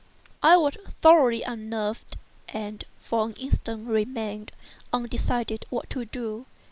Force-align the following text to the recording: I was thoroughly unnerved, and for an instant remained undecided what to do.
I 0.41 0.57
was 0.57 0.77
thoroughly 1.03 1.43
unnerved, 1.43 2.17
and 2.49 2.83
for 2.99 3.23
an 3.27 3.33
instant 3.33 3.87
remained 3.87 4.51
undecided 4.91 5.67
what 5.69 5.91
to 5.91 6.05
do. 6.05 6.47